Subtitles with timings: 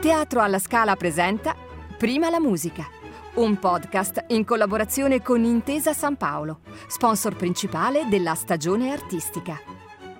[0.00, 1.54] Teatro alla Scala presenta
[1.98, 2.88] Prima la musica,
[3.34, 9.60] un podcast in collaborazione con Intesa San Paolo, sponsor principale della stagione artistica.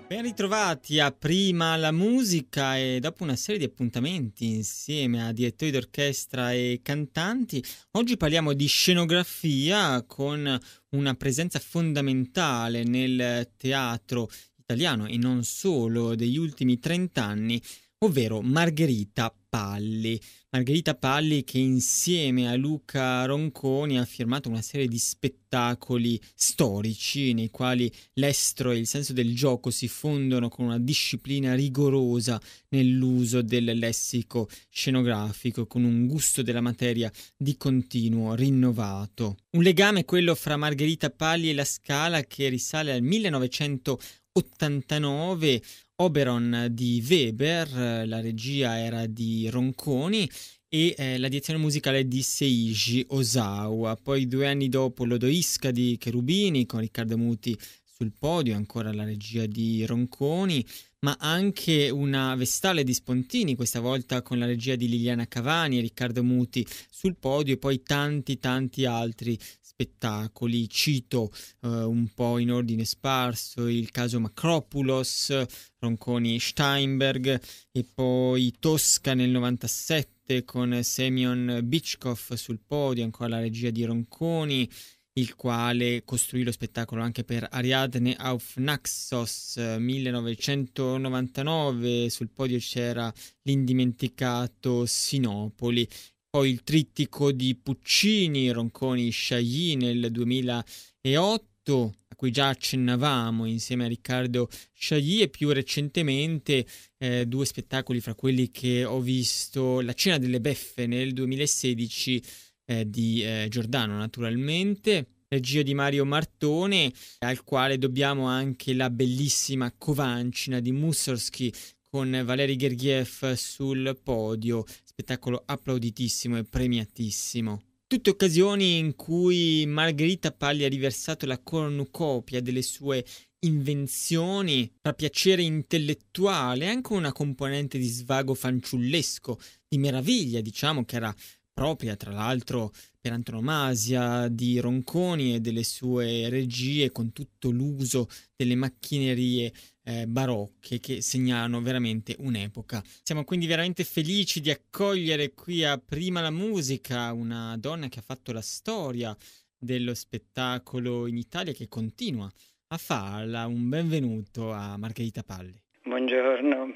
[0.05, 5.71] Ben ritrovati a Prima la musica e dopo una serie di appuntamenti insieme a direttori
[5.71, 10.59] d'orchestra e cantanti, oggi parliamo di scenografia con
[10.89, 14.29] una presenza fondamentale nel teatro
[14.59, 17.59] italiano e non solo degli ultimi 30 anni,
[18.03, 20.19] ovvero Margherita Palli.
[20.49, 27.49] Margherita Palli che insieme a Luca Ronconi ha firmato una serie di spettacoli storici nei
[27.49, 33.77] quali l'estro e il senso del gioco si fondono con una disciplina rigorosa nell'uso del
[33.77, 39.35] lessico scenografico, con un gusto della materia di continuo rinnovato.
[39.51, 45.61] Un legame quello fra Margherita Palli e la Scala che risale al 1989
[46.01, 50.27] Oberon di Weber, la regia era di Ronconi
[50.67, 53.95] e eh, la direzione musicale di Seiji Osawa.
[54.01, 57.55] Poi due anni dopo l'Odoisca di Cherubini con Riccardo Muti
[58.01, 60.65] sul podio, ancora la regia di Ronconi,
[61.01, 65.81] ma anche una Vestale di Spontini, questa volta con la regia di Liliana Cavani e
[65.81, 70.67] Riccardo Muti sul podio e poi tanti tanti altri spettacoli.
[70.67, 75.45] Cito uh, un po' in ordine sparso il caso Macropulos,
[75.77, 77.39] Ronconi Steinberg
[77.71, 84.67] e poi Tosca nel 97 con Semyon Bichkov sul podio, ancora la regia di Ronconi
[85.13, 94.85] il quale costruì lo spettacolo anche per Ariadne auf Naxos 1999, sul podio c'era l'indimenticato
[94.85, 95.87] Sinopoli.
[96.29, 103.89] Poi il trittico di Puccini, Ronconi Sciagli nel 2008, a cui già accennavamo insieme a
[103.89, 106.65] Riccardo Sciagli e più recentemente
[106.97, 112.23] eh, due spettacoli fra quelli che ho visto, La cena delle beffe nel 2016
[112.65, 119.71] eh, di eh, Giordano naturalmente, regia di Mario Martone, al quale dobbiamo anche la bellissima
[119.77, 121.51] Covancina di Mussorgsky
[121.89, 127.61] con Valeri Gergiev sul podio, spettacolo applauditissimo e premiatissimo.
[127.87, 133.03] Tutte occasioni in cui Margherita Pagli ha riversato la cornucopia delle sue
[133.39, 140.95] invenzioni tra piacere intellettuale e anche una componente di svago fanciullesco, di meraviglia, diciamo, che
[140.95, 141.13] era
[141.53, 148.55] propria tra l'altro per antonomasia di Ronconi e delle sue regie con tutto l'uso delle
[148.55, 149.51] macchinerie
[149.83, 152.81] eh, barocche che segnalano veramente un'epoca.
[153.01, 158.03] Siamo quindi veramente felici di accogliere qui a Prima la Musica una donna che ha
[158.03, 159.15] fatto la storia
[159.57, 162.29] dello spettacolo in Italia che continua
[162.67, 163.47] a farla.
[163.47, 165.59] Un benvenuto a Margherita Palli.
[165.83, 166.75] Buongiorno.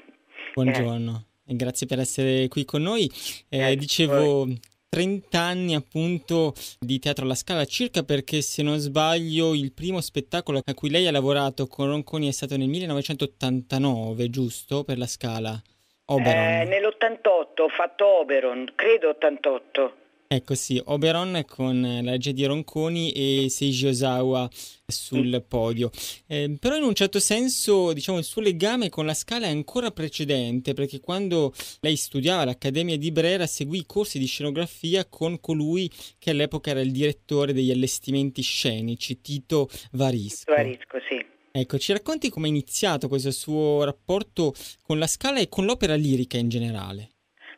[0.54, 1.34] Buongiorno eh.
[1.34, 3.10] e grazie per essere qui con noi.
[3.48, 4.48] Eh, dicevo,
[4.88, 10.60] 30 anni appunto di Teatro alla Scala, circa perché se non sbaglio il primo spettacolo
[10.64, 14.84] a cui lei ha lavorato con Ronconi è stato nel 1989, giusto?
[14.84, 15.60] Per la Scala?
[16.06, 16.42] Oberon.
[16.42, 19.94] Eh, nell'88 ho fatto Oberon, credo 88.
[20.28, 24.48] Ecco sì, Oberon con la legge di Ronconi e Seiji Osawa
[24.84, 25.90] sul podio.
[26.26, 29.92] Eh, però in un certo senso, diciamo, il suo legame con la scala è ancora
[29.92, 35.88] precedente, perché quando lei studiava all'Accademia di Brera seguì i corsi di scenografia con colui
[36.18, 40.52] che all'epoca era il direttore degli allestimenti scenici, Tito Varisco.
[40.52, 41.24] Varisco, sì.
[41.52, 45.94] Ecco, ci racconti come è iniziato questo suo rapporto con la scala e con l'opera
[45.94, 47.10] lirica in generale?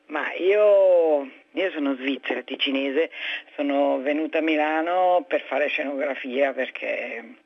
[0.09, 0.88] Ma io
[1.63, 3.11] io sono svizzera, ticinese,
[3.55, 7.37] sono venuta a Milano per fare scenografia perché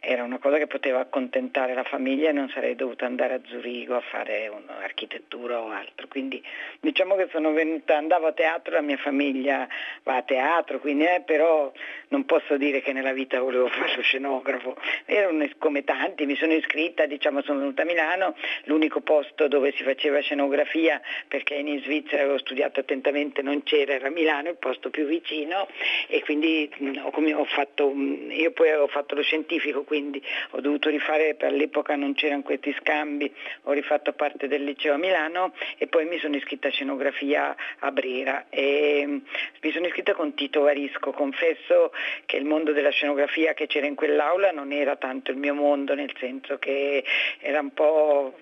[0.00, 3.96] era una cosa che poteva accontentare la famiglia e non sarei dovuta andare a Zurigo
[3.96, 6.06] a fare un'architettura o altro.
[6.08, 6.42] Quindi
[6.80, 9.66] diciamo che sono venuta, andavo a teatro, la mia famiglia
[10.04, 11.72] va a teatro, quindi, eh, però
[12.08, 14.76] non posso dire che nella vita volevo fare lo scenografo.
[15.04, 19.82] Erano come tanti, mi sono iscritta, diciamo sono venuta a Milano, l'unico posto dove si
[19.82, 25.06] faceva scenografia, perché in Svizzera avevo studiato attentamente, non c'era, era Milano, il posto più
[25.06, 25.66] vicino
[26.06, 30.60] e quindi mm, ho, ho fatto, mm, io poi ho fatto lo scientifico quindi ho
[30.60, 35.54] dovuto rifare, per all'epoca non c'erano questi scambi, ho rifatto parte del liceo a Milano
[35.78, 39.16] e poi mi sono iscritta a scenografia a Brera e mm,
[39.62, 41.90] mi sono iscritta con Tito Varisco, confesso
[42.26, 45.94] che il mondo della scenografia che c'era in quell'aula non era tanto il mio mondo,
[45.94, 47.02] nel senso che
[47.40, 48.36] era un po'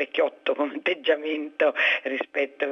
[0.00, 2.64] vecchiotto come atteggiamento rispetto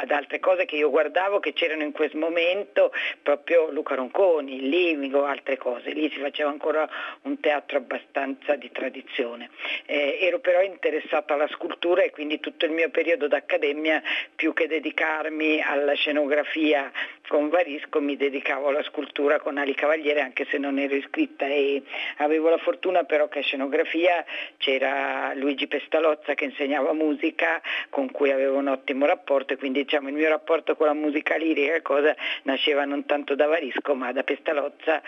[0.00, 2.92] ad altre cose che io guardavo che c'erano in quel momento,
[3.22, 5.90] proprio Luca Ronconi, Limigo, altre cose.
[5.92, 6.88] Lì si faceva ancora
[7.22, 9.50] un teatro abbastanza di tradizione.
[9.86, 14.02] Eh, ero però interessata alla scultura e quindi tutto il mio periodo d'accademia,
[14.34, 16.90] più che dedicarmi alla scenografia
[17.28, 21.82] con Varisco, mi dedicavo alla scultura con Ali Cavaliere, anche se non ero iscritta e
[22.18, 24.24] avevo la fortuna però che a scenografia
[24.56, 27.60] c'era Luigi Pestalozza che insegnava musica,
[27.90, 31.36] con cui avevo un ottimo rapporto e quindi diciamo, il mio rapporto con la musica
[31.36, 32.14] lirica cosa,
[32.44, 35.02] nasceva non tanto da Varisco ma da Pestalozza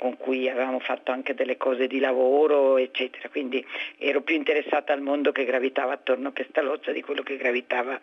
[0.00, 3.28] con cui avevamo fatto anche delle cose di lavoro, eccetera.
[3.28, 3.62] Quindi
[3.98, 8.00] ero più interessata al mondo che gravitava attorno a Pestalozza di quello che gravitava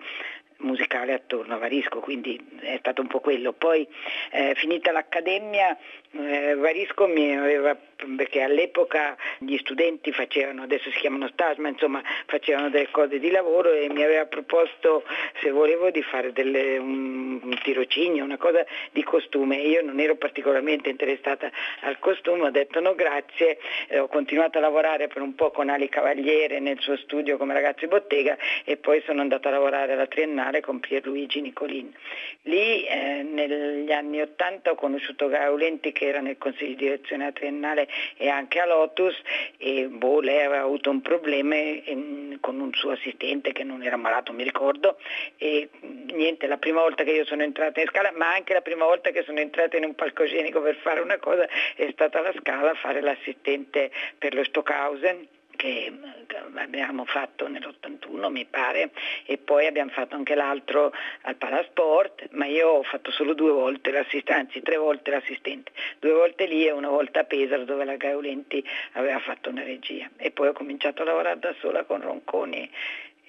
[0.60, 3.54] musicale attorno a Varisco, quindi è stato un po' quello.
[3.54, 3.88] Poi
[4.32, 5.78] eh, finita l'accademia
[6.12, 7.78] eh, Varisco mi aveva,
[8.16, 13.30] perché all'epoca gli studenti facevano, adesso si chiamano stage, ma insomma facevano delle cose di
[13.30, 15.04] lavoro e mi aveva proposto
[15.42, 19.58] se volevo di fare delle, un, un tirocinio, una cosa di costume.
[19.58, 21.52] Io non ero particolarmente interessata
[21.82, 23.60] al costume, ho detto no grazie,
[23.90, 27.54] eh, ho continuato a lavorare per un po' con Ali Cavaliere nel suo studio come
[27.54, 31.94] ragazzo di bottega e poi sono andata a lavorare alla Triennale con Pierluigi Nicolin.
[32.44, 37.32] Lì eh, negli anni Ottanta ho conosciuto Gaulenti che era nel consiglio di direzione a
[37.32, 39.16] Triennale e anche a Lotus
[39.58, 43.98] e boh, lei aveva avuto un problema in, con un suo assistente che non era
[43.98, 44.98] malato, mi ricordo,
[45.38, 45.70] e
[46.14, 49.12] niente, la prima volta che io sono entrata in scala, ma anche la prima volta
[49.12, 52.76] che sono entrata in un palcoscenico per fare una cosa è stata la scala a
[52.76, 55.28] fare l'assistente per lo Stockhausen
[55.58, 55.92] che
[56.56, 58.92] abbiamo fatto nell'81 mi pare
[59.26, 60.94] e poi abbiamo fatto anche l'altro
[61.24, 66.14] al Palasport, ma io ho fatto solo due volte l'assistente, anzi tre volte l'assistente, due
[66.14, 68.64] volte lì e una volta a Pesaro dove la Gaulenti
[68.94, 72.70] aveva fatto una regia e poi ho cominciato a lavorare da sola con Ronconi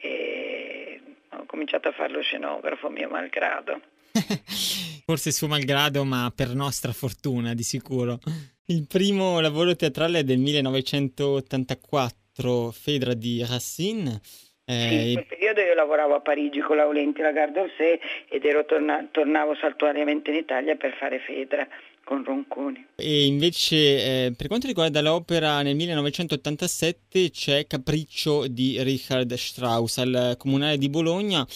[0.00, 3.80] e ho cominciato a fare lo scenografo mio malgrado.
[5.08, 8.19] Forse suo malgrado, ma per nostra fortuna di sicuro.
[8.66, 14.20] Il primo lavoro teatrale è del 1984, Fedra di Racine.
[14.66, 18.44] Eh, sì, in quel periodo io lavoravo a Parigi con Laurenti la Gare d'Orsay ed
[18.44, 21.66] ero torna- tornavo saltuariamente in Italia per fare Fedra
[22.04, 22.88] con Ronconi.
[22.96, 30.34] E invece eh, per quanto riguarda l'opera nel 1987 c'è Capriccio di Richard Strauss al
[30.37, 31.46] Comunale di Bologna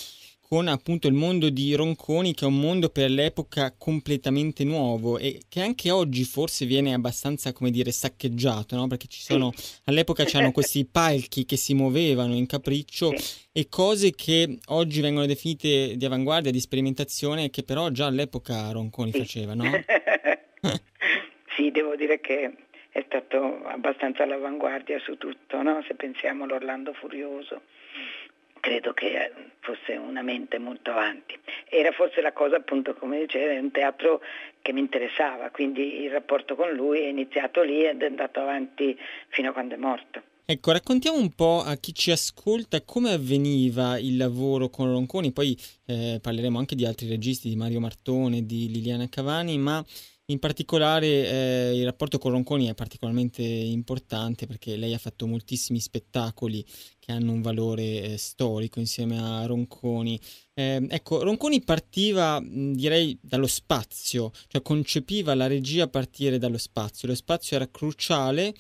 [0.53, 5.41] con appunto il mondo di Ronconi che è un mondo per l'epoca completamente nuovo e
[5.49, 8.87] che anche oggi forse viene abbastanza come dire saccheggiato no?
[8.87, 9.51] perché ci sono
[9.87, 13.15] all'epoca c'erano questi palchi che si muovevano in capriccio
[13.51, 19.11] e cose che oggi vengono definite di avanguardia di sperimentazione che però già all'epoca Ronconi
[19.11, 19.65] faceva no?
[21.57, 22.53] sì devo dire che
[22.91, 25.83] è stato abbastanza all'avanguardia su tutto no?
[25.89, 27.63] se pensiamo all'Orlando Furioso
[28.63, 31.37] credo che fosse una mente molto avanti.
[31.69, 34.21] Era forse la cosa appunto come dicevo, un teatro
[34.63, 38.97] che mi interessava, quindi il rapporto con lui è iniziato lì ed è andato avanti
[39.31, 40.23] fino a quando è morto.
[40.45, 45.59] Ecco, raccontiamo un po' a chi ci ascolta come avveniva il lavoro con Ronconi, poi
[45.87, 49.85] eh, parleremo anche di altri registi, di Mario Martone, di Liliana Cavani, ma
[50.33, 55.79] in particolare eh, il rapporto con Ronconi è particolarmente importante perché lei ha fatto moltissimi
[55.79, 56.65] spettacoli
[56.99, 60.19] che hanno un valore eh, storico insieme a Ronconi.
[60.55, 67.09] Eh, ecco, Ronconi partiva direi dallo spazio, cioè concepiva la regia a partire dallo spazio.
[67.09, 68.55] Lo spazio era cruciale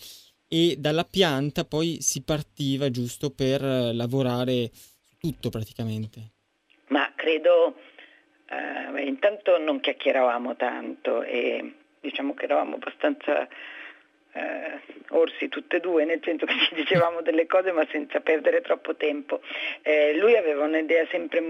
[0.46, 6.30] e dalla pianta poi si partiva giusto per lavorare su tutto praticamente.
[6.88, 7.74] Ma credo
[8.52, 13.48] eh, intanto non chiacchieravamo tanto e diciamo che eravamo abbastanza
[14.32, 18.60] eh, orsi tutte e due, nel senso che ci dicevamo delle cose ma senza perdere
[18.60, 19.40] troppo tempo.
[19.82, 21.42] Eh, lui aveva un'idea sempre,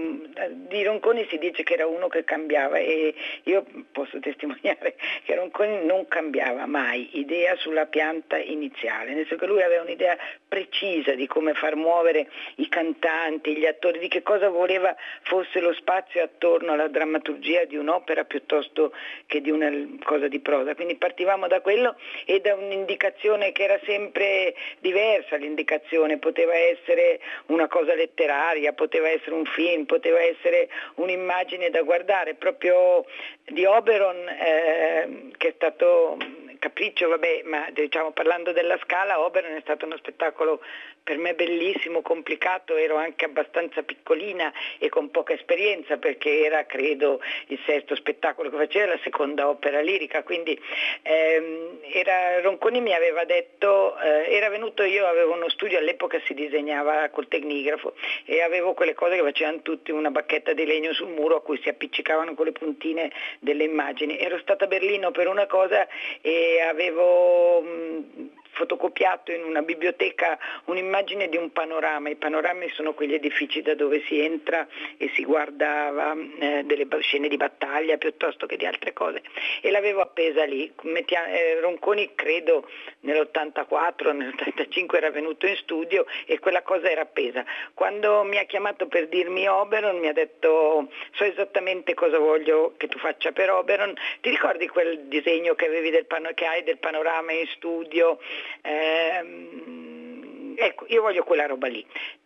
[0.49, 3.13] di Ronconi si dice che era uno che cambiava e
[3.43, 9.45] io posso testimoniare che Ronconi non cambiava mai idea sulla pianta iniziale, nel senso che
[9.45, 14.49] lui aveva un'idea precisa di come far muovere i cantanti, gli attori, di che cosa
[14.49, 18.93] voleva fosse lo spazio attorno alla drammaturgia di un'opera piuttosto
[19.25, 19.71] che di una
[20.03, 20.75] cosa di prosa.
[20.75, 27.19] Quindi partivamo da quello e da un un'indicazione che era sempre diversa, l'indicazione poteva essere
[27.47, 33.05] una cosa letteraria, poteva essere un film, poteva essere un'immagine da guardare, proprio
[33.45, 36.17] di Oberon eh, che è stato
[36.63, 40.61] capriccio, vabbè, ma diciamo parlando della scala, Oberon è stato uno spettacolo
[41.03, 47.19] per me bellissimo, complicato, ero anche abbastanza piccolina e con poca esperienza perché era credo
[47.47, 50.57] il sesto spettacolo che facevo, la seconda opera lirica, quindi
[51.01, 56.33] ehm, era, Ronconi mi aveva detto, eh, era venuto io, avevo uno studio, all'epoca si
[56.33, 57.93] disegnava col tecnigrafo
[58.23, 61.59] e avevo quelle cose che facevano tutti, una bacchetta di legno sul muro a cui
[61.61, 64.17] si appiccicavano con le puntine delle immagini.
[64.17, 65.85] Ero stata a Berlino per una cosa
[66.21, 73.13] e avevo mh, fotocopiato in una biblioteca un'immagine di un panorama, i panorami sono quegli
[73.13, 74.67] edifici da dove si entra
[74.97, 79.21] e si guardava eh, delle scene di battaglia piuttosto che di altre cose
[79.61, 82.67] e l'avevo appesa lì, Mettia, eh, Ronconi credo
[83.01, 87.43] nell'84, nell'85 era venuto in studio e quella cosa era appesa.
[87.73, 92.87] Quando mi ha chiamato per dirmi Oberon mi ha detto so esattamente cosa voglio che
[92.87, 97.47] tu faccia per Oberon, ti ricordi quel disegno che, del, che hai del panorama in
[97.47, 98.19] studio?
[98.61, 101.85] Eh, ecco, io voglio quella roba lì.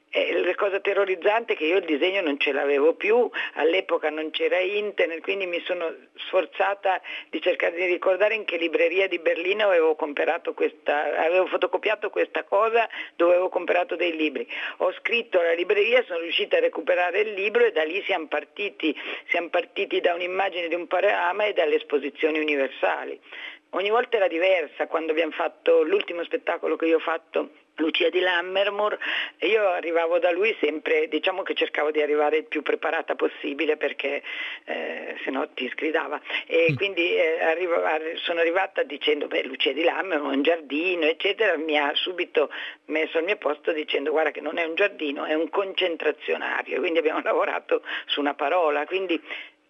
[0.09, 4.31] Eh, la cosa terrorizzante è che io il disegno non ce l'avevo più, all'epoca non
[4.31, 9.65] c'era internet, quindi mi sono sforzata di cercare di ricordare in che libreria di Berlino
[9.65, 9.95] avevo,
[10.53, 14.47] questa, avevo fotocopiato questa cosa, dove avevo comprato dei libri.
[14.77, 18.95] Ho scritto alla libreria, sono riuscita a recuperare il libro e da lì siamo partiti,
[19.27, 23.19] siamo partiti da un'immagine di un panorama e dalle esposizioni universali.
[23.77, 28.19] Ogni volta era diversa, quando abbiamo fatto l'ultimo spettacolo che io ho fatto Lucia di
[28.19, 28.97] Lammermoor,
[29.41, 34.23] io arrivavo da lui sempre, diciamo che cercavo di arrivare il più preparata possibile perché
[34.65, 36.75] eh, se no ti sgridava e mm.
[36.75, 37.75] quindi eh, arrivo,
[38.15, 42.49] sono arrivata dicendo beh Lucia di Lammermoor, un giardino eccetera, mi ha subito
[42.85, 46.97] messo al mio posto dicendo guarda che non è un giardino, è un concentrazionario, quindi
[46.97, 49.21] abbiamo lavorato su una parola, quindi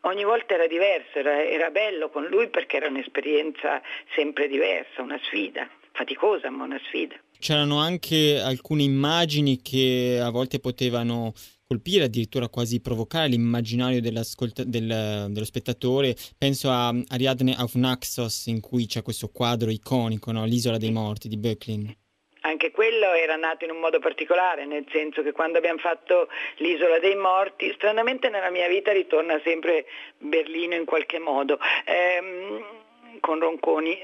[0.08, 3.82] ogni volta era diverso, era, era bello con lui perché era un'esperienza
[4.16, 7.16] sempre diversa, una sfida, faticosa ma una sfida.
[7.40, 11.34] C'erano anche alcune immagini che a volte potevano
[11.68, 14.24] colpire, addirittura quasi provocare l'immaginario del,
[14.66, 16.16] dello spettatore.
[16.38, 20.46] Penso a Ariadne auf Naxos, in cui c'è questo quadro iconico, no?
[20.46, 21.94] L'isola dei morti di Böcklin.
[22.48, 26.98] Anche quello era nato in un modo particolare, nel senso che quando abbiamo fatto l'isola
[26.98, 29.86] dei morti, stranamente nella mia vita ritorna sempre
[30.18, 31.60] Berlino in qualche modo.
[31.86, 32.64] Ehm,
[33.20, 34.00] con Ronconi,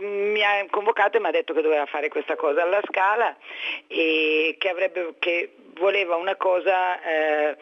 [0.00, 3.34] mi ha convocato e mi ha detto che doveva fare questa cosa alla Scala
[3.86, 7.56] e che, avrebbe, che voleva una cosa eh,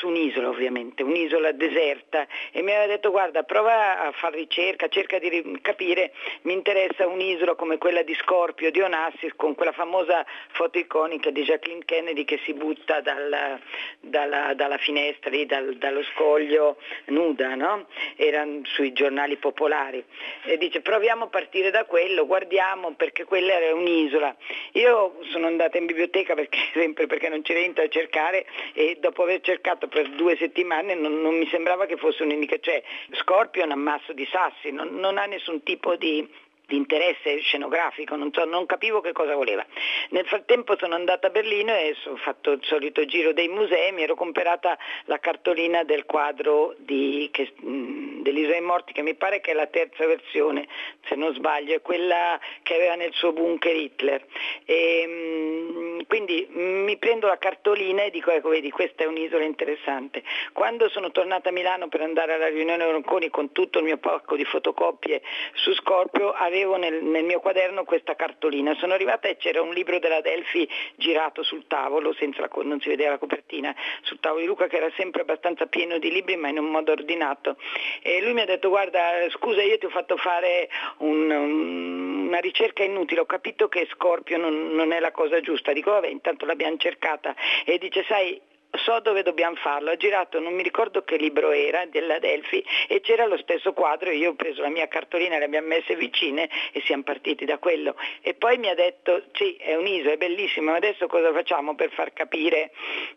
[0.00, 5.18] su un'isola ovviamente, un'isola deserta e mi aveva detto guarda prova a fare ricerca, cerca
[5.18, 10.78] di capire, mi interessa un'isola come quella di Scorpio di Onassis con quella famosa foto
[10.78, 13.60] iconica di Jacqueline Kennedy che si butta dal,
[14.00, 17.86] dalla, dalla, finestra, lì, dal, dallo scoglio nuda, no?
[18.16, 20.02] era sui giornali popolari
[20.44, 24.34] e dice proviamo a partire da quello, guardiamo perché quella era un'isola.
[24.72, 29.24] Io sono andata in biblioteca perché, sempre perché non c'era niente da cercare e dopo
[29.24, 33.66] aver cercato per due settimane non, non mi sembrava che fosse un'indicazione, cioè Scorpio è
[33.66, 36.26] un ammasso di sassi, non, non ha nessun tipo di
[36.70, 39.66] di interesse scenografico, non, so, non, capivo che cosa voleva.
[40.10, 44.04] Nel frattempo sono andata a Berlino e ho fatto il solito giro dei musei, mi
[44.04, 49.50] ero comprata la cartolina del quadro di, che, dell'Isola dei Morti, che mi pare che
[49.50, 50.68] è la terza versione,
[51.06, 54.24] se non sbaglio, è quella che aveva nel suo bunker Hitler.
[54.64, 60.22] E, quindi mi prendo la cartolina e dico, ecco vedi, questa è un'isola interessante.
[60.52, 64.36] Quando sono tornata a Milano per andare alla riunione Ronconi con tutto il mio pacco
[64.36, 65.20] di fotocopie
[65.54, 68.74] su Scorpio, avevo avevo nel, nel, mio quaderno questa cartolina.
[68.74, 72.88] Sono arrivata e c'era un libro della Delfi girato sul tavolo, senza la, non si
[72.88, 76.48] vedeva la copertina, sul tavolo di Luca che era sempre abbastanza pieno di libri ma
[76.48, 77.56] in un modo ordinato.
[78.02, 79.00] E lui mi ha detto guarda
[79.30, 84.36] scusa io ti ho fatto fare un, un, una ricerca inutile, ho capito che Scorpio
[84.36, 85.72] non, non è la cosa giusta.
[85.72, 88.40] Dico vabbè intanto l'abbiamo cercata e dice sai
[88.72, 93.00] so dove dobbiamo farlo, ha girato, non mi ricordo che libro era, della Delphi, e
[93.00, 96.80] c'era lo stesso quadro, io ho preso la mia cartolina, le abbiamo messe vicine e
[96.84, 97.96] siamo partiti da quello.
[98.20, 101.90] E poi mi ha detto, sì, è un'isola, è bellissima, ma adesso cosa facciamo per
[101.90, 102.70] far capire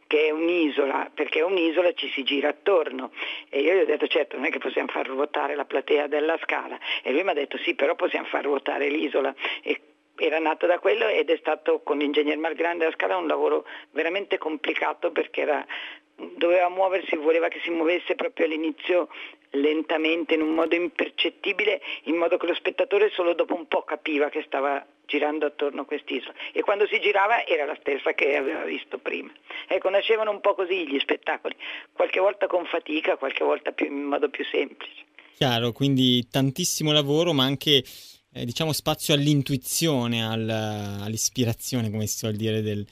[0.07, 1.11] che è un'isola?
[1.13, 3.11] Perché è un'isola ci si gira attorno.
[3.49, 6.37] E io gli ho detto, certo, non è che possiamo far ruotare la platea della
[6.41, 6.77] scala.
[7.03, 9.33] E lui mi ha detto, sì, però possiamo far ruotare l'isola.
[9.61, 9.79] E
[10.15, 14.37] era nato da quello ed è stato con l'ingegner Malgrande a Scala un lavoro veramente
[14.37, 15.65] complicato perché era,
[16.15, 19.09] doveva muoversi, voleva che si muovesse proprio all'inizio
[19.51, 24.29] lentamente, in un modo impercettibile, in modo che lo spettatore solo dopo un po' capiva
[24.29, 28.63] che stava girando attorno a quest'isola e quando si girava era la stessa che aveva
[28.63, 29.31] visto prima.
[29.67, 31.55] Ecco, nascevano un po' così gli spettacoli,
[31.91, 35.11] qualche volta con fatica, qualche volta più, in modo più semplice.
[35.35, 37.83] Chiaro, quindi tantissimo lavoro, ma anche
[38.33, 42.85] eh, diciamo spazio all'intuizione, al, all'ispirazione, come si suol dire, del,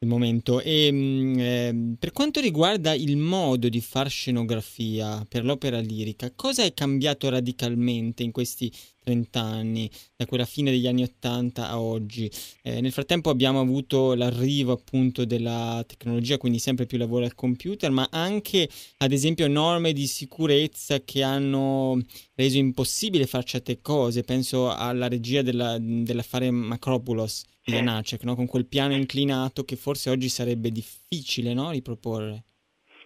[0.00, 0.60] del momento.
[0.60, 6.64] E mm, eh, per quanto riguarda il modo di far scenografia per l'opera lirica, cosa
[6.64, 12.30] è cambiato radicalmente in questi 30 anni, da quella fine degli anni 80 a oggi?
[12.62, 17.90] Eh, nel frattempo abbiamo avuto l'arrivo appunto della tecnologia, quindi sempre più lavoro al computer,
[17.90, 22.00] ma anche ad esempio norme di sicurezza che hanno
[22.36, 24.22] reso impossibile fare certe cose.
[24.22, 28.34] Penso alla regia della, dell'affare Macropulos di Janacek, no?
[28.34, 31.70] con quel piano inclinato che forse oggi sarebbe difficile no?
[31.70, 32.44] riproporre.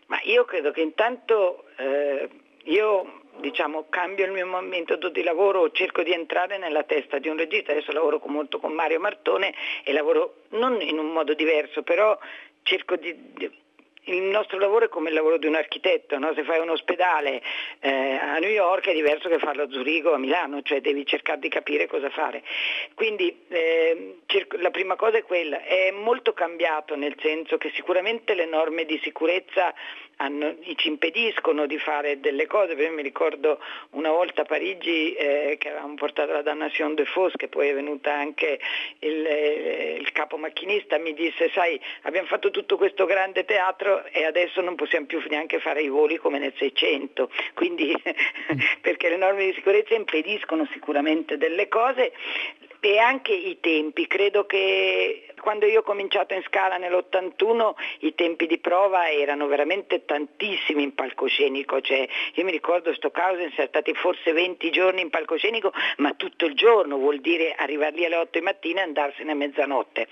[0.06, 2.28] Ma io credo che intanto eh,
[2.64, 7.36] io diciamo, cambio il mio metodo di lavoro, cerco di entrare nella testa di un
[7.36, 9.54] regista, adesso lavoro molto con Mario Martone
[9.84, 12.16] e lavoro non in un modo diverso, però
[12.62, 13.50] cerco di, di
[14.04, 16.32] il nostro lavoro è come il lavoro di un architetto, no?
[16.34, 17.42] se fai un ospedale
[17.80, 21.06] eh, a New York è diverso che farlo a Zurigo o a Milano, cioè devi
[21.06, 22.42] cercare di capire cosa fare.
[22.94, 24.18] Quindi eh,
[24.58, 28.98] la prima cosa è quella, è molto cambiato nel senso che sicuramente le norme di
[29.02, 29.74] sicurezza
[30.16, 33.58] hanno, ci impediscono di fare delle cose, io mi ricordo
[33.90, 37.74] una volta a Parigi eh, che avevamo portato la Dannation de Fos, che poi è
[37.74, 38.60] venuta anche
[39.00, 44.24] il, eh, il capo macchinista, mi disse sai abbiamo fatto tutto questo grande teatro e
[44.24, 47.94] adesso non possiamo più neanche fare i voli come nel 600, quindi
[48.80, 52.12] perché le norme di sicurezza impediscono sicuramente delle cose.
[52.80, 58.46] E anche i tempi, credo che quando io ho cominciato in scala nell'81 i tempi
[58.46, 64.32] di prova erano veramente tantissimi in palcoscenico, cioè, io mi ricordo Stockhausen siamo stati forse
[64.32, 68.44] 20 giorni in palcoscenico, ma tutto il giorno vuol dire arrivare lì alle 8 di
[68.44, 70.08] mattina e andarsene a mezzanotte.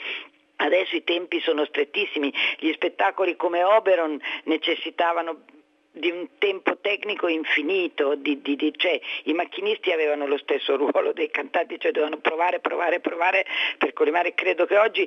[0.56, 5.44] Adesso i tempi sono strettissimi, gli spettacoli come Oberon necessitavano
[5.92, 11.12] di un tempo tecnico infinito, di, di, di, cioè, i macchinisti avevano lo stesso ruolo
[11.12, 13.46] dei cantanti, cioè dovevano provare, provare, provare
[13.76, 14.34] per collimare.
[14.34, 15.06] Credo che oggi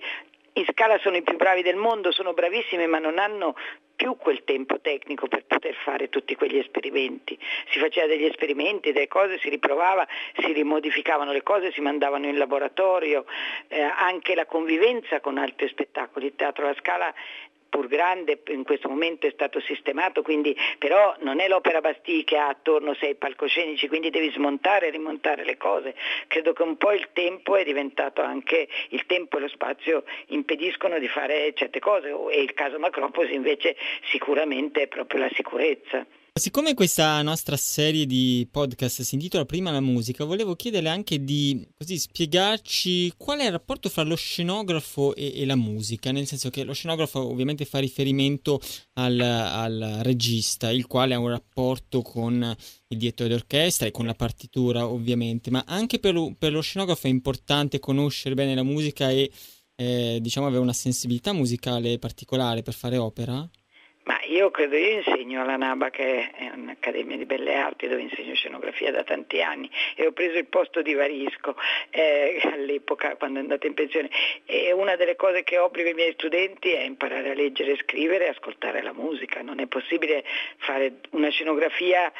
[0.57, 3.55] in scala sono i più bravi del mondo, sono bravissimi ma non hanno
[3.95, 7.37] più quel tempo tecnico per poter fare tutti quegli esperimenti.
[7.69, 12.37] Si faceva degli esperimenti, delle cose, si riprovava, si rimodificavano le cose, si mandavano in
[12.37, 13.25] laboratorio,
[13.67, 16.27] eh, anche la convivenza con altri spettacoli.
[16.27, 17.13] Il teatro alla scala
[17.75, 22.37] pur grande in questo momento è stato sistemato, quindi, però non è l'opera Bastille che
[22.37, 25.93] ha attorno sei palcoscenici, quindi devi smontare e rimontare le cose.
[26.27, 30.99] Credo che un po' il tempo è diventato anche, il tempo e lo spazio impediscono
[30.99, 36.05] di fare certe cose e il caso Macropos invece sicuramente è proprio la sicurezza.
[36.37, 41.65] Siccome questa nostra serie di podcast si intitola Prima la musica, volevo chiederle anche di
[41.77, 46.49] così, spiegarci qual è il rapporto fra lo scenografo e, e, la musica, nel senso
[46.49, 48.59] che lo scenografo ovviamente fa riferimento
[48.95, 52.53] al, al, regista, il quale ha un rapporto con
[52.89, 57.07] il direttore d'orchestra e con la partitura ovviamente, ma anche per lo, per lo scenografo
[57.07, 59.31] è importante conoscere bene la musica e
[59.75, 63.49] eh, diciamo avere una sensibilità musicale particolare per fare opera?
[64.27, 68.91] Io credo, io insegno alla NABA che è un'accademia di belle arti dove insegno scenografia
[68.91, 71.55] da tanti anni e ho preso il posto di Varisco
[71.91, 74.09] eh, all'epoca quando è andata in pensione.
[74.45, 78.29] E una delle cose che obbligo i miei studenti è imparare a leggere scrivere e
[78.29, 79.41] ascoltare la musica.
[79.43, 80.23] Non è possibile
[80.57, 82.11] fare una scenografia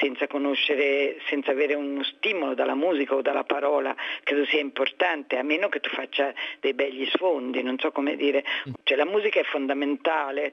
[0.00, 5.42] senza conoscere, senza avere uno stimolo dalla musica o dalla parola, credo sia importante, a
[5.42, 8.44] meno che tu faccia dei begli sfondi, non so come dire,
[8.82, 10.52] cioè la musica è fondamentale,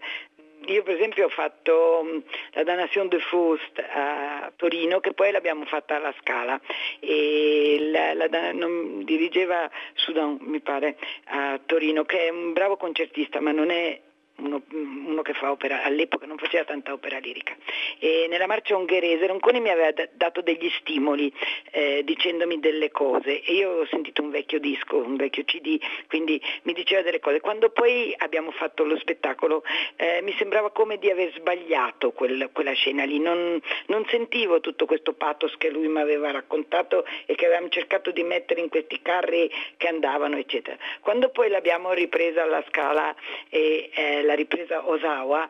[0.67, 2.17] io per esempio ho fatto mm,
[2.53, 6.59] la Danation de Faust a Torino che poi l'abbiamo fatta alla Scala.
[6.99, 13.39] E la, la, non, dirigeva Sudan mi pare a Torino che è un bravo concertista
[13.39, 13.99] ma non è
[14.37, 17.55] uno, uno, che fa opera, all'epoca non faceva tanta opera lirica.
[17.99, 21.31] E nella marcia ungherese Ronconi mi aveva d- dato degli stimoli
[21.71, 26.41] eh, dicendomi delle cose e io ho sentito un vecchio disco, un vecchio CD, quindi
[26.63, 27.39] mi diceva delle cose.
[27.39, 29.63] Quando poi abbiamo fatto lo spettacolo
[29.95, 34.85] eh, mi sembrava come di aver sbagliato quel, quella scena lì, non, non, sentivo tutto
[34.85, 39.01] questo pathos che lui mi aveva raccontato e che avevamo cercato di mettere in questi
[39.01, 40.77] carri che andavano, eccetera.
[40.99, 43.15] Quando poi l'abbiamo ripresa alla scala
[43.49, 45.47] e eh, la ripresa Osawa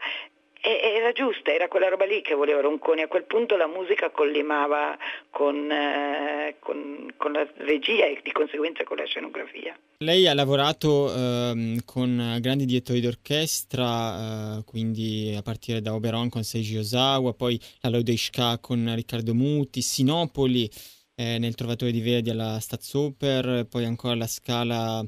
[0.65, 4.97] era giusta, era quella roba lì che voleva Ronconi, a quel punto la musica collimava
[5.29, 9.77] con, eh, con, con, la regia e di conseguenza con la scenografia.
[9.99, 16.43] Lei ha lavorato eh, con grandi direttori d'orchestra, eh, quindi a partire da Oberon con
[16.43, 20.67] Seiji Osawa, poi la Laudeishka con Riccardo Muti, Sinopoli
[21.15, 25.05] eh, nel Trovatore di Verdi alla Staatsoper, poi ancora la Scala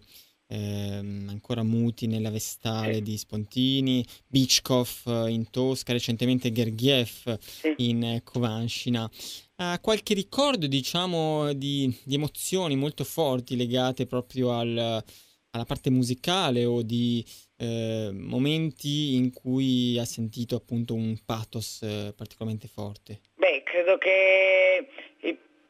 [0.47, 7.38] ehm, ancora muti nella Vestale di Spontini, Bichkov in Tosca, recentemente Gergiev
[7.77, 9.10] in Kovanshina.
[9.57, 15.03] Ha qualche ricordo, diciamo, di, di, emozioni molto forti legate proprio al,
[15.51, 17.25] alla parte musicale o di
[17.57, 23.21] eh, momenti in cui ha sentito appunto un pathos eh, particolarmente forte?
[23.36, 24.88] Beh, credo che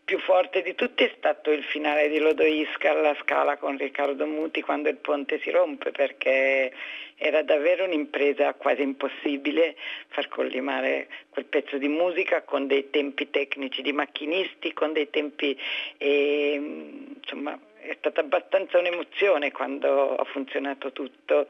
[0.08, 4.62] più forte di tutti è stato il finale di Lodoisca alla Scala con Riccardo Muti
[4.62, 6.72] quando il ponte si rompe perché
[7.18, 9.76] era davvero un'impresa quasi impossibile
[10.08, 15.60] far collimare quel pezzo di musica con dei tempi tecnici di macchinisti, con dei tempi
[15.98, 21.50] e, insomma è stata abbastanza un'emozione quando ha funzionato tutto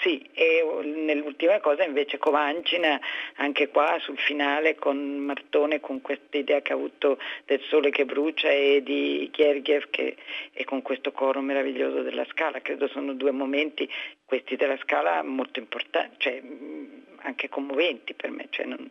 [0.00, 3.00] sì, e nell'ultima cosa invece Covancina,
[3.36, 8.04] anche qua sul finale con Martone, con questa idea che ha avuto del sole che
[8.04, 10.16] brucia e di Gergiev che,
[10.52, 13.88] e con questo coro meraviglioso della Scala, credo sono due momenti,
[14.24, 16.42] questi della Scala, molto importanti, cioè
[17.22, 18.90] anche commoventi per me, cioè non,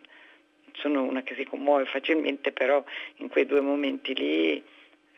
[0.73, 2.83] sono una che si commuove facilmente, però
[3.17, 4.63] in quei due momenti lì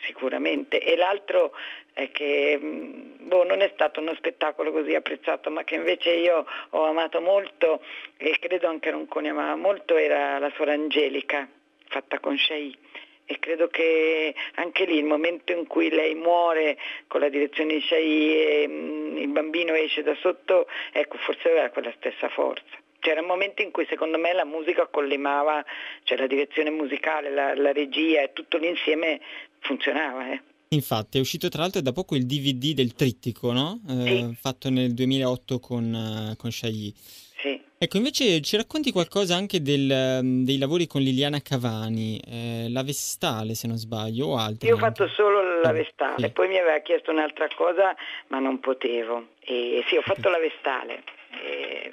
[0.06, 0.80] sicuramente.
[0.80, 1.54] E l'altro
[1.94, 6.46] è che mm, boh, non è stato uno spettacolo così apprezzato, ma che invece io
[6.70, 7.84] ho amato molto
[8.18, 11.48] e credo anche Ronconi amava molto, era la suora Angelica,
[11.88, 12.78] fatta con Shai.
[13.26, 17.82] E credo che anche lì il momento in cui lei muore con la direzione di
[17.82, 23.20] Shai e mm, il bambino esce da sotto, ecco, forse aveva quella stessa forza c'era
[23.20, 25.66] un momento in cui secondo me la musica collimava,
[26.04, 29.20] cioè la direzione musicale, la, la regia e tutto l'insieme
[29.60, 30.32] funzionava.
[30.32, 30.42] Eh.
[30.70, 33.82] Infatti è uscito tra l'altro da poco il DVD del trittico, no?
[33.90, 34.38] Eh, sì.
[34.40, 36.94] Fatto nel 2008 con, uh, con Shai.
[37.42, 37.60] Sì.
[37.78, 42.84] Ecco, invece ci racconti qualcosa anche del, um, dei lavori con Liliana Cavani, eh, la
[42.84, 44.68] Vestale se non sbaglio, o altri?
[44.68, 46.32] Io ho fatto solo la Vestale, sì.
[46.32, 47.96] poi mi aveva chiesto un'altra cosa
[48.28, 49.30] ma non potevo.
[49.40, 51.04] E sì, ho fatto la Vestale.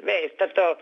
[0.01, 0.79] Beh, è stato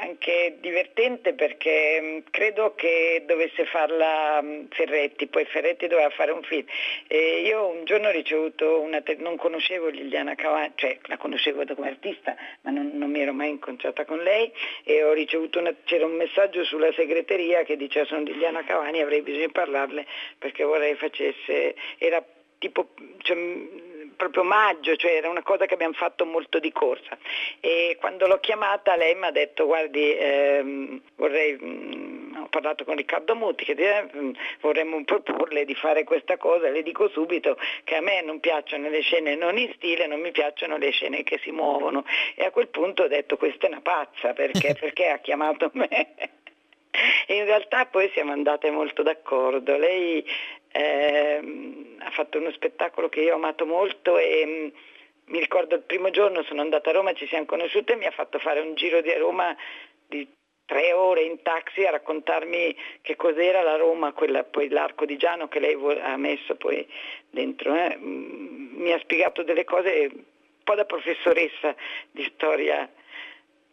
[0.00, 6.42] anche divertente perché mm, credo che dovesse farla mm, Ferretti, poi Ferretti doveva fare un
[6.42, 6.64] film.
[7.06, 11.64] E io un giorno ho ricevuto una, te- non conoscevo Liliana Cavani, cioè la conoscevo
[11.74, 14.50] come artista, ma non, non, mi ero mai incontrata con lei
[14.84, 19.22] e ho ricevuto una, c'era un messaggio sulla segreteria che diceva sono Liliana Cavani, avrei
[19.22, 20.06] bisogno di parlarle
[20.38, 22.24] perché vorrei facesse, era
[22.58, 23.36] tipo, cioè,
[24.22, 27.18] proprio maggio, cioè era una cosa che abbiamo fatto molto di corsa.
[27.60, 32.84] E quando l'ho chiamata lei mi ha detto guardi ehm, vorrei, mh, mm, ho parlato
[32.84, 37.96] con Riccardo Muti che eh, vorremmo proporle di fare questa cosa, le dico subito che
[37.96, 41.40] a me non piacciono le scene non in stile, non mi piacciono le scene che
[41.42, 42.04] si muovono
[42.36, 46.14] e a quel punto ho detto questa è una pazza perché, perché ha chiamato me.
[47.26, 49.78] E in realtà poi siamo andate molto d'accordo.
[49.78, 50.22] Lei
[50.72, 54.68] eh, ha fatto uno spettacolo che io ho amato molto e mm,
[55.26, 58.10] mi ricordo il primo giorno sono andata a Roma, ci siamo conosciute e mi ha
[58.10, 59.56] fatto fare un giro di Roma
[60.06, 60.26] di
[60.64, 65.48] tre ore in taxi a raccontarmi che cos'era la Roma, quella, poi l'arco di Giano
[65.48, 66.86] che lei ha messo poi
[67.30, 67.74] dentro.
[67.74, 67.96] Eh.
[67.96, 71.74] Mm, mi ha spiegato delle cose un po' da professoressa
[72.10, 72.88] di storia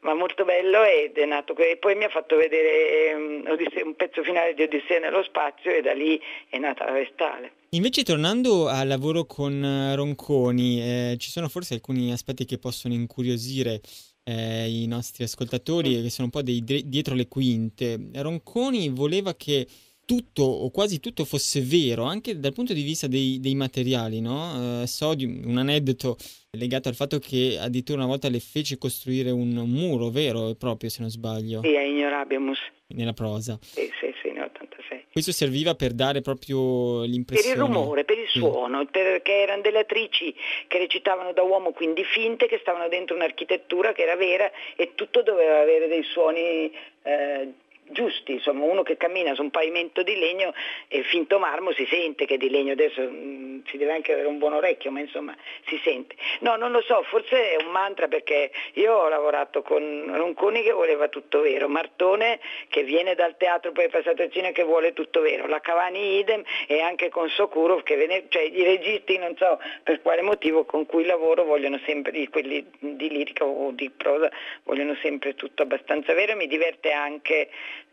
[0.01, 3.43] ma molto bello ed è nato e poi mi ha fatto vedere um,
[3.85, 7.51] un pezzo finale di Odissea nello spazio e da lì è nata la Vestale.
[7.71, 12.93] Invece tornando al lavoro con eh, Ronconi, eh, ci sono forse alcuni aspetti che possono
[12.93, 13.81] incuriosire
[14.23, 18.09] eh, i nostri ascoltatori che sono un po' dei, dietro le quinte.
[18.15, 19.67] Ronconi voleva che
[20.09, 24.81] tutto o quasi tutto fosse vero, anche dal punto di vista dei, dei materiali, no?
[24.81, 26.17] Eh, so di un aneddoto
[26.57, 30.89] legato al fatto che addirittura una volta le fece costruire un muro vero e proprio,
[30.89, 31.61] se non sbaglio.
[31.61, 32.57] Sì, a Ignorabimus.
[32.87, 33.59] Nella prosa.
[33.61, 35.11] Sì, sì, sì, nell'86.
[35.11, 37.55] Questo serviva per dare proprio l'impressione...
[37.55, 40.33] Per il rumore, per il suono, perché erano delle attrici
[40.67, 45.21] che recitavano da uomo, quindi finte, che stavano dentro un'architettura che era vera e tutto
[45.21, 46.71] doveva avere dei suoni...
[47.03, 47.53] Eh,
[47.89, 50.53] giusti, insomma uno che cammina su un pavimento di legno
[50.87, 54.27] e finto marmo si sente che è di legno, adesso mm, si deve anche avere
[54.27, 56.15] un buon orecchio, ma insomma si sente.
[56.39, 60.71] No, non lo so, forse è un mantra perché io ho lavorato con Ronconi che
[60.71, 64.93] voleva tutto vero, Martone che viene dal teatro poi è passato al cinema che vuole
[64.93, 69.35] tutto vero, la Cavani idem e anche con Socuro che vene, cioè i registi non
[69.37, 74.31] so per quale motivo con cui lavoro vogliono sempre, quelli di lirica o di prosa
[74.63, 76.33] vogliono sempre tutto abbastanza vero.
[76.33, 77.49] E mi diverte anche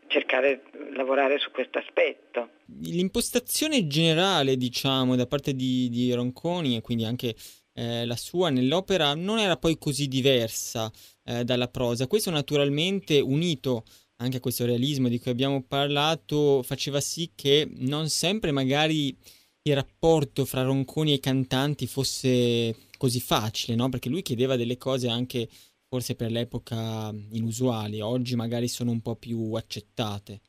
[0.07, 2.49] cercare di lavorare su questo aspetto.
[2.81, 7.35] L'impostazione generale, diciamo, da parte di, di Ronconi e quindi anche
[7.73, 10.91] eh, la sua nell'opera non era poi così diversa
[11.23, 12.07] eh, dalla prosa.
[12.07, 13.83] Questo naturalmente unito
[14.17, 19.15] anche a questo realismo di cui abbiamo parlato faceva sì che non sempre magari
[19.61, 23.89] il rapporto fra Ronconi e cantanti fosse così facile, no?
[23.89, 25.47] Perché lui chiedeva delle cose anche
[25.87, 30.41] forse per l'epoca inusuali, oggi magari sono un po' più accettate.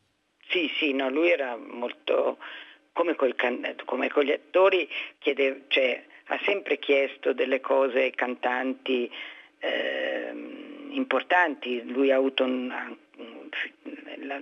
[0.49, 2.39] Sì, sì, no, lui era molto,
[2.93, 9.11] come, can- come con gli attori, chiede, cioè, ha sempre chiesto delle cose ai cantanti
[9.61, 10.33] eh,
[10.91, 12.97] importanti, lui ha avuto un,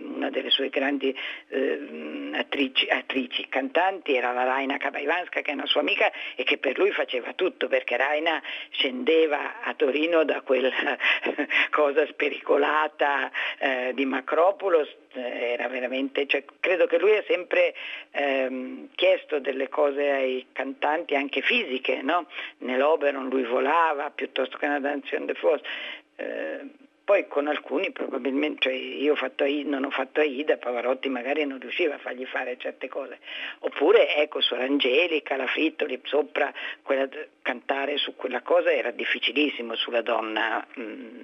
[0.02, 1.16] una delle sue grandi
[1.48, 6.58] eh, attrici, attrici, cantanti era la Raina Kabaivanska che è una sua amica e che
[6.58, 10.70] per lui faceva tutto perché Raina scendeva a Torino da quella
[11.70, 17.74] cosa spericolata eh, di Macropolos eh, era veramente, cioè, credo che lui ha sempre
[18.10, 22.26] ehm, chiesto delle cose ai cantanti anche fisiche, no?
[22.58, 25.64] nell'Oberon lui volava piuttosto che nella Danzione de Force.
[26.16, 31.46] Eh, poi con alcuni probabilmente, cioè io ho fatto non ho fatto Aida, Pavarotti magari
[31.46, 33.20] non riusciva a fargli fare certe cose.
[33.60, 37.08] Oppure ecco, su Angelica, la Frittoli, sopra, quella,
[37.42, 41.20] cantare su quella cosa era difficilissimo sulla donna mh, mm,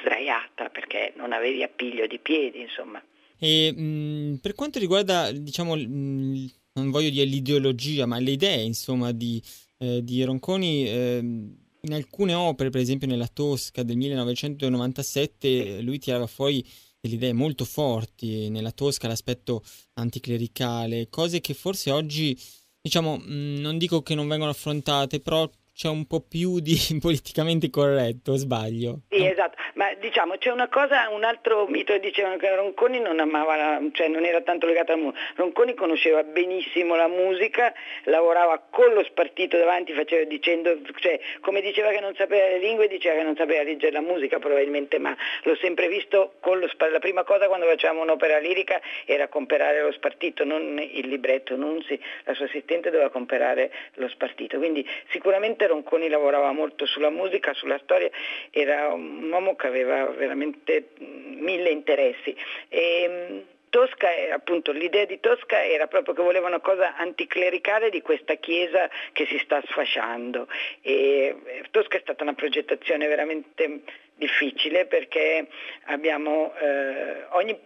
[0.00, 3.02] sdraiata perché non avevi appiglio di piedi, insomma.
[3.38, 8.60] E mh, mm, per quanto riguarda, diciamo, mh, non voglio dire l'ideologia, ma le idee,
[8.60, 9.42] insomma, di,
[9.78, 10.86] eh, di Ronconi...
[10.86, 16.64] Eh, in alcune opere, per esempio nella Tosca del 1997, lui tirava fuori
[17.00, 19.62] delle idee molto forti, nella Tosca l'aspetto
[19.94, 22.38] anticlericale, cose che forse oggi,
[22.80, 28.34] diciamo, non dico che non vengono affrontate, però c'è un po' più di politicamente corretto,
[28.36, 29.00] sbaglio?
[29.10, 29.30] Sì, no?
[29.30, 33.80] esatto, ma diciamo c'è una cosa, un altro mito dicevano che Ronconi non amava, la,
[33.92, 39.04] cioè non era tanto legato alla musica, Ronconi conosceva benissimo la musica, lavorava con lo
[39.04, 43.36] spartito davanti, faceva dicendo, cioè, come diceva che non sapeva le lingue, diceva che non
[43.36, 47.48] sapeva leggere la musica probabilmente, ma l'ho sempre visto con lo spartito, la prima cosa
[47.48, 52.88] quando facevamo un'opera lirica era comprare lo spartito, non il libretto, Nunzi, la sua assistente
[52.88, 58.10] doveva comprare lo spartito, quindi sicuramente Ronconi lavorava molto sulla musica, sulla storia,
[58.50, 62.36] era un uomo che aveva veramente mille interessi.
[62.68, 68.36] E, Tosca, appunto, l'idea di Tosca era proprio che voleva una cosa anticlericale di questa
[68.36, 70.48] chiesa che si sta sfasciando.
[70.80, 71.36] E
[71.70, 73.82] Tosca è stata una progettazione veramente
[74.16, 75.46] difficile perché
[75.86, 77.58] abbiamo eh, ogni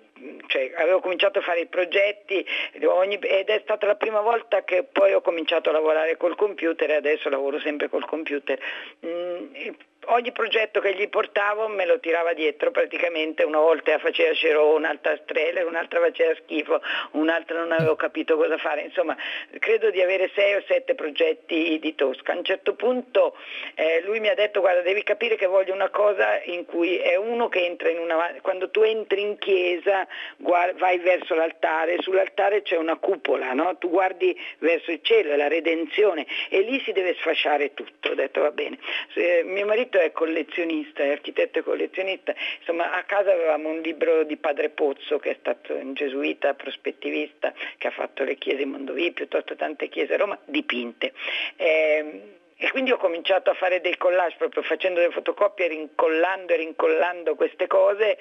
[0.49, 2.45] cioè, avevo cominciato a fare i progetti
[2.85, 6.91] ogni, ed è stata la prima volta che poi ho cominciato a lavorare col computer
[6.91, 8.59] e adesso lavoro sempre col computer.
[9.07, 9.55] Mm,
[10.07, 15.17] ogni progetto che gli portavo me lo tirava dietro praticamente, una volta faceva Cerò, un'altra
[15.23, 16.81] Strele, un'altra faceva schifo,
[17.13, 19.17] un'altra non avevo capito cosa fare, insomma
[19.59, 22.33] credo di avere sei o sette progetti di Tosca.
[22.33, 23.37] A un certo punto
[23.75, 27.17] eh, lui mi ha detto guarda devi capire che voglio una cosa in cui è
[27.17, 28.35] uno che entra in una...
[28.41, 33.77] quando tu entri in chiesa guarda, vai verso l'altare, sull'altare c'è una cupola, no?
[33.79, 38.15] tu guardi verso il cielo, è la redenzione e lì si deve sfasciare tutto, ho
[38.15, 38.79] detto va bene.
[39.13, 44.25] Se, mio marito è collezionista, è architetto e collezionista, insomma a casa avevamo un libro
[44.25, 48.71] di Padre Pozzo che è stato un gesuita prospettivista che ha fatto le chiese in
[48.71, 51.13] Mondovì, piuttosto tante chiese a Roma, dipinte.
[51.57, 56.57] Eh, e quindi ho cominciato a fare dei collage proprio facendo delle fotocopie, rincollando e
[56.57, 58.19] rincollando queste cose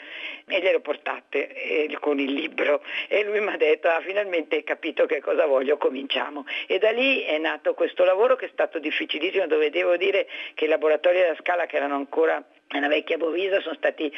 [0.47, 2.81] e gliele ho portate eh, con il libro.
[3.09, 6.45] E lui mi ha detto, ah, finalmente hai capito che cosa voglio, cominciamo.
[6.67, 10.65] E da lì è nato questo lavoro che è stato difficilissimo, dove devo dire che
[10.65, 14.09] i laboratori della Scala che erano ancora nella vecchia Bovisa sono stati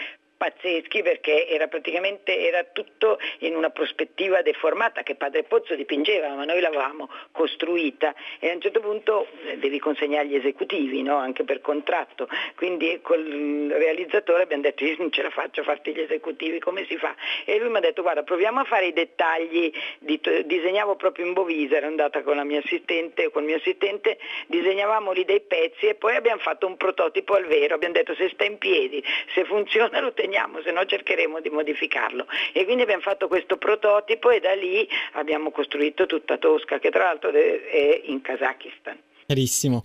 [0.42, 6.46] pazzeschi perché era praticamente era tutto in una prospettiva deformata che Padre Pozzo dipingeva, ma
[6.46, 11.18] noi l'avevamo costruita e a un certo punto eh, devi consegnare gli esecutivi, no?
[11.18, 12.28] anche per contratto.
[12.56, 16.88] Quindi col realizzatore abbiamo detto io non ce la faccio a farti gli esecutivi, come
[16.88, 17.14] si fa?
[17.46, 21.78] E lui mi ha detto guarda proviamo a fare i dettagli, disegnavo proprio in Bovisa,
[21.78, 25.94] ero andata con la mia assistente, con il mio assistente, disegnavamo lì dei pezzi e
[25.94, 29.04] poi abbiamo fatto un prototipo al vero, abbiamo detto se sta in piedi,
[29.36, 32.26] se funziona lo teniamo teniamo, se no cercheremo di modificarlo.
[32.54, 37.04] E quindi abbiamo fatto questo prototipo e da lì abbiamo costruito tutta Tosca, che tra
[37.04, 38.98] l'altro è in Kazakistan.
[39.26, 39.82] Chiarissimo.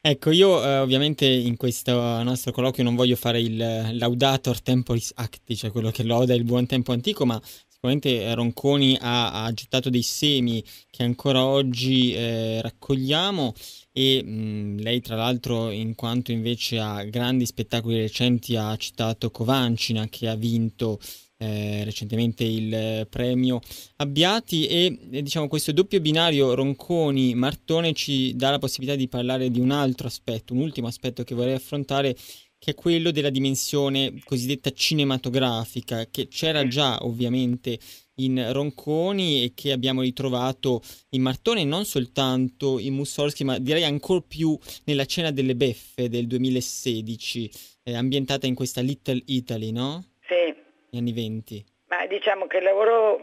[0.00, 5.56] Ecco, io eh, ovviamente in questo nostro colloquio non voglio fare il laudator temporis acti,
[5.56, 7.40] cioè quello che loda il buon tempo antico, ma
[7.78, 13.54] sicuramente Ronconi ha, ha gettato dei semi che ancora oggi eh, raccogliamo
[13.92, 20.08] e mh, lei tra l'altro in quanto invece a grandi spettacoli recenti ha citato Covancina
[20.08, 20.98] che ha vinto
[21.36, 23.60] eh, recentemente il premio
[23.98, 29.60] Abbiati e eh, diciamo questo doppio binario Ronconi-Martone ci dà la possibilità di parlare di
[29.60, 32.16] un altro aspetto, un ultimo aspetto che vorrei affrontare
[32.58, 37.78] che è quello della dimensione cosiddetta cinematografica, che c'era già ovviamente
[38.16, 44.20] in Ronconi e che abbiamo ritrovato in Martone non soltanto in Mussorgsky ma direi ancora
[44.26, 47.50] più nella Cena delle Beffe del 2016
[47.84, 50.04] eh, ambientata in questa Little Italy, no?
[50.26, 50.54] Sì.
[50.90, 51.64] Negli anni 20.
[51.86, 53.20] Ma diciamo che il lavoro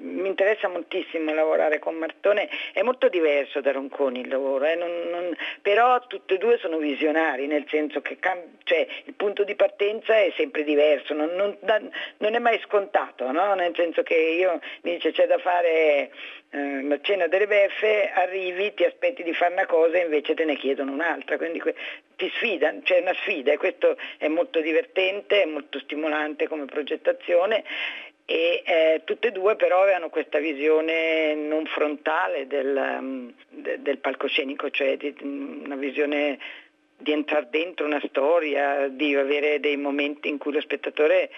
[0.00, 4.74] mi interessa moltissimo lavorare con Martone, è molto diverso da Ronconi il lavoro, eh?
[4.74, 9.44] non, non, però tutti e due sono visionari, nel senso che cam- cioè, il punto
[9.44, 11.30] di partenza è sempre diverso, non,
[12.18, 13.54] non è mai scontato, no?
[13.54, 16.10] nel senso che io mi dice c'è da fare
[16.50, 20.44] eh, la cena delle beffe, arrivi, ti aspetti di fare una cosa e invece te
[20.44, 21.74] ne chiedono un'altra, quindi que-
[22.16, 27.62] ti sfida, c'è una sfida e questo è molto divertente, è molto stimolante come progettazione
[28.28, 34.68] e eh, tutte e due però avevano questa visione non frontale del, de, del palcoscenico,
[34.70, 36.38] cioè di, una visione
[36.98, 41.30] di entrare dentro una storia, di avere dei momenti in cui lo spettatore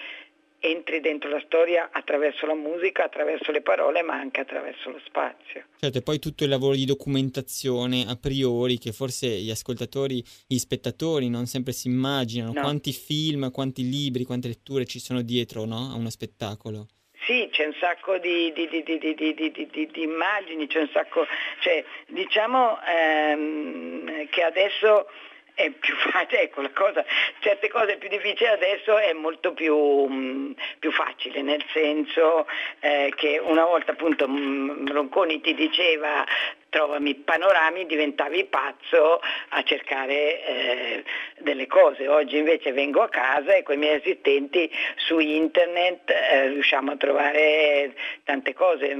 [0.59, 5.65] entri dentro la storia attraverso la musica, attraverso le parole, ma anche attraverso lo spazio.
[5.79, 10.57] Certo, e poi tutto il lavoro di documentazione a priori che forse gli ascoltatori, gli
[10.57, 12.61] spettatori non sempre si immaginano no.
[12.61, 15.91] quanti film, quanti libri, quante letture ci sono dietro no?
[15.91, 16.87] a uno spettacolo.
[17.25, 18.83] Sì, c'è un sacco di, di, di,
[19.91, 21.25] di immagini, c'è un sacco,
[21.59, 25.05] cioè, diciamo ehm, che adesso
[25.59, 27.03] è più facile, ecco, cosa,
[27.39, 32.47] certe cose più difficili adesso è molto più, mh, mm, più facile, nel senso
[32.79, 36.25] eh, che una volta appunto mh, mm, Ronconi ti diceva
[36.69, 39.19] trovami panorami, diventavi pazzo
[39.49, 41.03] a cercare eh,
[41.39, 42.07] delle cose.
[42.07, 46.95] Oggi invece vengo a casa e con i miei assistenti su internet eh, riusciamo a
[46.95, 48.93] trovare tante cose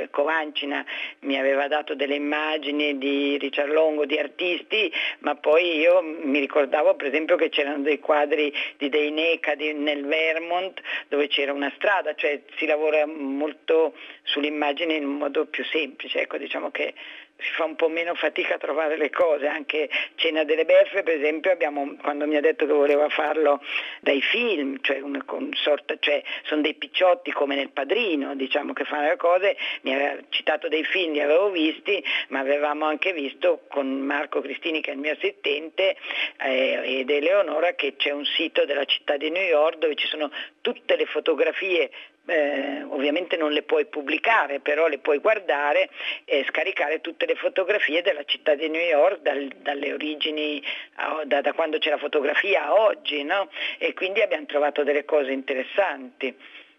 [0.00, 0.84] mm, Covancina
[1.20, 6.94] mi aveva dato delle immagini di Richard Longo, di artisti, ma poi io mi ricordavo
[6.94, 12.14] per esempio che c'erano dei quadri di Deineca di, nel Vermont dove c'era una strada,
[12.14, 16.94] cioè si lavora molto sull'immagine in un modo più semplice, ecco diciamo che
[17.40, 21.14] si fa un po' meno fatica a trovare le cose, anche Cena delle Beffe per
[21.14, 23.62] esempio abbiamo, quando mi ha detto che voleva farlo
[24.00, 25.24] dai film, cioè, una,
[25.54, 30.16] sorta, cioè sono dei picciotti come nel padrino, diciamo che fanno le cose, mi aveva
[30.28, 34.94] citato dei film, li avevo visti, ma avevamo anche visto con Marco Cristini che è
[34.94, 35.96] il mio assistente
[36.38, 40.30] eh, ed Eleonora che c'è un sito della città di New York dove ci sono
[40.60, 41.90] tutte le fotografie
[42.26, 45.90] eh, ovviamente non le puoi pubblicare, però le puoi guardare
[46.24, 50.62] e scaricare tutte le fotografie della città di New York dal, dalle origini,
[50.96, 53.50] a, da, da, quando c'è la fotografia a oggi, no?
[53.78, 56.34] e quindi abbiamo trovato delle cose interessanti.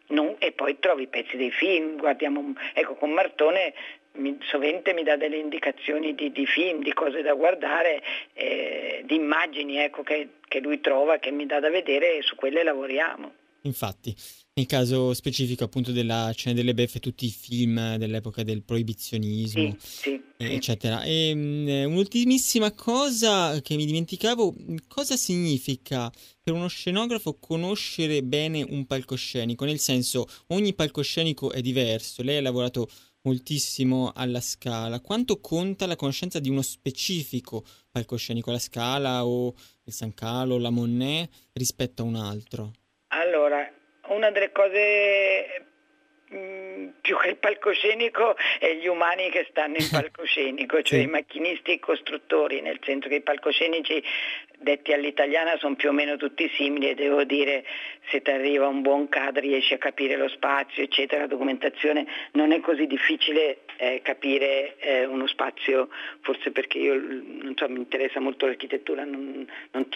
[0.08, 3.74] Non, e poi trovi pezzi dei film, guardiamo, ecco con Martone
[4.14, 8.02] mi, sovente mi dà delle indicazioni di, di, film, di cose da guardare,
[8.34, 12.36] eh, di immagini ecco, che, che lui trova, che mi dà da vedere e su
[12.36, 13.40] quelle lavoriamo.
[13.64, 14.16] Infatti,
[14.54, 20.02] nel caso specifico appunto della Cena delle Beffe, tutti i film dell'epoca del proibizionismo, sì,
[20.02, 21.04] sì, eccetera.
[21.04, 24.56] E, um, un'ultimissima cosa che mi dimenticavo,
[24.88, 29.66] cosa significa per uno scenografo conoscere bene un palcoscenico?
[29.66, 32.90] Nel senso, ogni palcoscenico è diverso, lei ha lavorato
[33.22, 35.02] moltissimo alla Scala.
[35.02, 40.72] Quanto conta la conoscenza di uno specifico palcoscenico, la Scala o il San Calo, la
[40.72, 42.74] Monet, rispetto a un altro?
[43.14, 43.70] Allora,
[44.08, 45.66] una delle cose
[46.34, 51.06] mm, più che il palcoscenico è gli umani che stanno in palcoscenico, cioè sì.
[51.06, 54.02] i macchinisti e i costruttori, nel senso che i palcoscenici
[54.58, 57.66] detti all'italiana sono più o meno tutti simili e devo dire
[58.10, 62.54] se ti arriva un buon cadro riesci a capire lo spazio, eccetera, la documentazione non
[62.54, 65.90] è così difficile eh, capire eh, uno spazio,
[66.22, 69.90] forse perché io non so, mi interessa molto l'architettura, non, non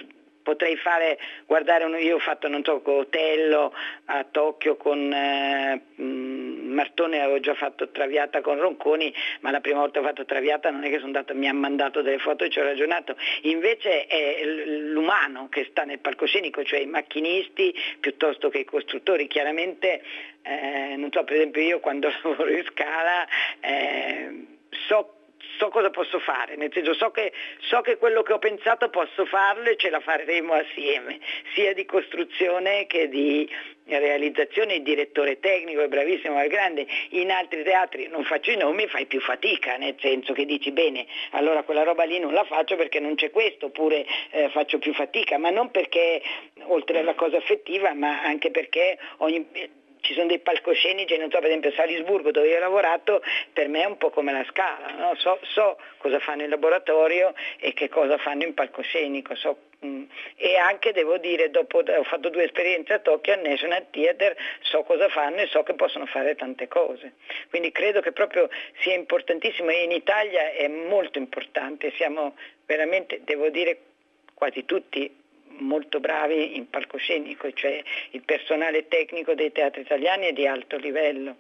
[0.45, 3.73] potrei fare, guardare, uno, io ho fatto, non so, Otello
[4.05, 9.99] a Tokyo con eh, Martone, avevo già fatto Traviata con Ronconi, ma la prima volta
[9.99, 12.59] ho fatto Traviata non è che sono andato, mi ha mandato delle foto e ci
[12.59, 18.65] ho ragionato, invece è l'umano che sta nel palcoscenico, cioè i macchinisti piuttosto che i
[18.65, 20.03] costruttori, chiaramente,
[20.43, 23.25] eh, non so, per esempio io quando lavoro in scala
[23.61, 24.45] eh,
[24.87, 25.14] so
[25.57, 29.25] so cosa posso fare, nel senso so che, so che quello che ho pensato posso
[29.25, 31.19] farlo e ce la faremo assieme,
[31.53, 33.49] sia di costruzione che di
[33.85, 38.87] realizzazione, il direttore tecnico è bravissimo, è grande, in altri teatri non faccio i nomi,
[38.87, 42.75] fai più fatica, nel senso che dici bene, allora quella roba lì non la faccio
[42.75, 46.21] perché non c'è questo, oppure eh, faccio più fatica, ma non perché
[46.63, 49.47] oltre alla cosa affettiva, ma anche perché ogni
[50.05, 53.67] ci sono dei palcoscenici, non so, per esempio a Salisburgo dove io ho lavorato, per
[53.67, 55.15] me è un po' come la scala, no?
[55.15, 60.03] so, so, cosa fanno in laboratorio e che cosa fanno in palcoscenico, so Mm.
[60.37, 64.83] E anche devo dire, dopo ho fatto due esperienze a Tokyo al National Theatre, so
[64.83, 67.13] cosa fanno e so che possono fare tante cose.
[67.49, 72.35] Quindi credo che proprio sia importantissimo e in Italia è molto importante, siamo
[72.65, 73.79] veramente, devo dire,
[74.33, 75.23] quasi tutti
[75.59, 77.81] molto bravi in palcoscenico, cioè
[78.11, 81.35] il personale tecnico dei teatri italiani è di alto livello.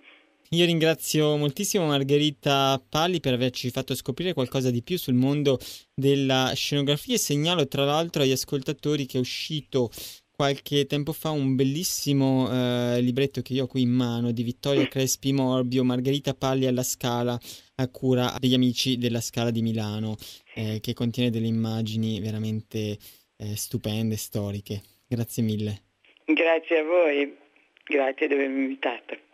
[0.49, 5.57] Io ringrazio moltissimo Margherita Palli per averci fatto scoprire qualcosa di più sul mondo
[5.93, 9.89] della scenografia e segnalo tra l'altro agli ascoltatori che è uscito
[10.35, 14.85] qualche tempo fa un bellissimo eh, libretto che io ho qui in mano di Vittorio
[14.89, 17.39] Crespi Morbio, Margherita Palli alla Scala,
[17.75, 20.15] a cura degli amici della Scala di Milano,
[20.53, 22.97] eh, che contiene delle immagini veramente
[23.37, 24.81] eh, stupende, storiche.
[25.07, 25.81] Grazie mille.
[26.25, 27.37] Grazie a voi,
[27.83, 29.24] grazie di avermi invitato.